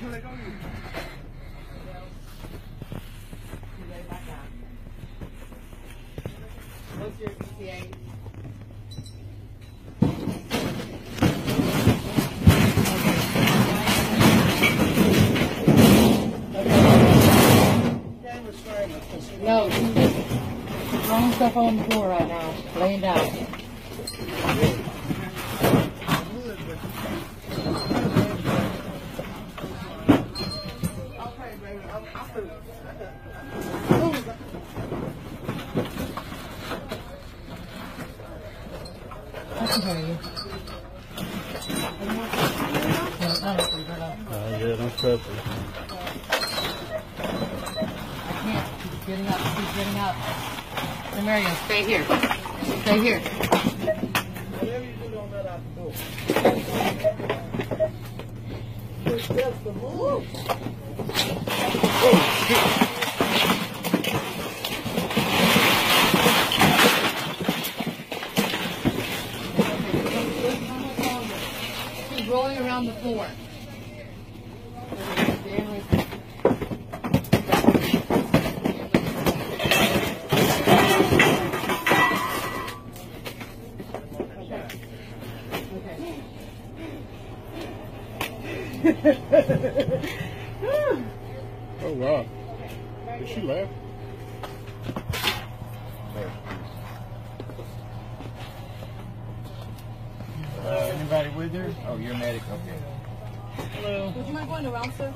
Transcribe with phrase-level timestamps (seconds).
[0.00, 0.16] What's
[7.20, 7.30] your
[7.60, 7.86] ETA?
[19.42, 19.68] No,
[21.02, 23.50] throwing stuff on the floor right now, laying down.
[39.90, 39.96] You.
[39.96, 40.14] No,
[43.26, 43.54] no.
[44.30, 45.34] Uh, yeah, don't trust it.
[47.18, 48.66] I can't.
[48.82, 49.40] Keep getting up.
[49.56, 50.14] Keep getting up.
[50.14, 52.04] Hey, Marion, stay here.
[52.82, 53.20] Stay here.
[59.10, 60.24] Keep rolling
[72.60, 73.26] around the floor.
[91.82, 92.26] Oh, wow.
[93.18, 93.68] Did she laugh?
[100.62, 100.92] Uh,
[101.52, 101.74] her?
[101.88, 102.42] Oh, you're a medic.
[102.42, 102.78] Okay.
[103.74, 104.12] Hello.
[104.16, 105.12] Would you mind going around, sir?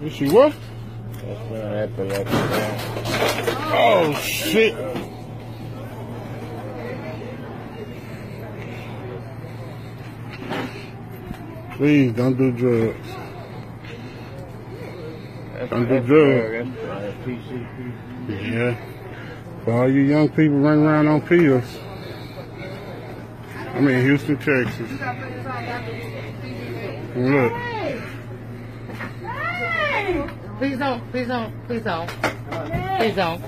[0.00, 0.54] Did she what?
[1.12, 2.36] That's been an epilepsy.
[3.70, 4.74] Oh, shit.
[11.76, 13.08] Please don't do drugs.
[15.68, 16.76] That's Don't do that's drugs.
[16.80, 18.52] That's uh, PCP.
[18.52, 19.64] Yeah.
[19.64, 21.78] For all you young people running around on pills.
[23.74, 24.90] I'm in Houston, Texas.
[27.14, 27.52] Look.
[30.58, 32.08] Please don't, please don't, please don't.
[32.08, 33.42] Please don't.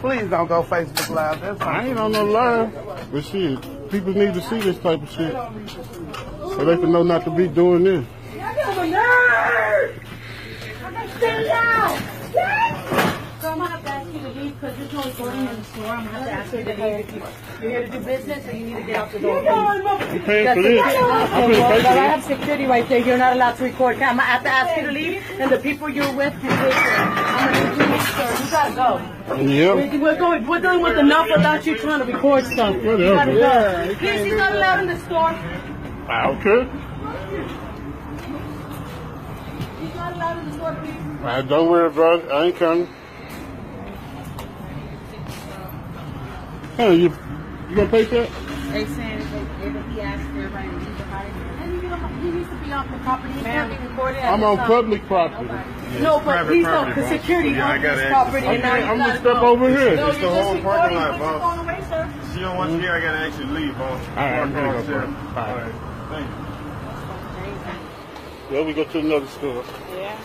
[0.00, 1.40] Please don't go Facebook Live.
[1.42, 2.72] That's I ain't on no live.
[3.12, 5.32] But shit, people need to see this type of shit.
[6.40, 8.06] So they can know not to be doing this.
[11.16, 11.22] So
[13.52, 15.86] I'm gonna have to ask you to leave because there's no recording in the store.
[15.86, 16.78] I'm gonna have to ask you to leave.
[17.08, 17.22] If you-
[17.62, 19.42] You're here to do business or you need to get out the door.
[19.42, 20.82] You paying for this?
[20.82, 22.98] I'm Okay, gonna well, pay but I for have security right there.
[22.98, 23.94] You're not allowed to record.
[23.96, 26.74] I'm gonna have to ask you to leave and the people you're with can take.
[26.76, 28.44] I'm gonna need you to sir.
[28.44, 29.36] You gotta go.
[29.36, 29.50] this.
[29.52, 29.92] Yep.
[29.92, 32.74] We- We're going, we're dealing with enough without you trying to record stuff.
[32.76, 32.82] You
[33.14, 33.86] gotta Whatever.
[33.86, 33.94] go.
[34.00, 35.34] Please, he's not allowed in the store.
[36.08, 36.66] Ah, okay.
[39.80, 40.94] He's not allowed in the store, please.
[41.20, 42.30] All right, don't worry about it.
[42.30, 42.88] I ain't coming.
[46.76, 47.08] Hey, you,
[47.70, 48.30] you gonna pay for it?
[48.72, 49.32] They saying if,
[49.76, 51.26] if he asks for everybody to leave the house,
[51.60, 53.32] and you know, he needs to be on the property.
[53.32, 54.22] He can't be recorded.
[54.22, 55.48] I'm on public property.
[56.00, 58.46] No, but he's please don't, property, because security Yeah, I owns this property.
[58.46, 59.46] and Okay, I'm gonna step go.
[59.46, 59.96] over here.
[59.96, 60.96] No, It's you're the just whole parking recording.
[60.98, 61.56] lot, Put your boss.
[61.56, 62.34] phone away, sir.
[62.34, 62.92] She don't want you here.
[62.92, 64.00] I gotta actually leave, boss.
[64.08, 65.08] All right, I'm gonna go for it.
[65.08, 65.74] All right.
[66.10, 67.85] Thank you.
[68.48, 69.64] Yeah, we go to another store.
[69.90, 70.16] Yeah.